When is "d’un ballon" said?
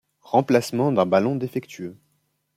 0.91-1.35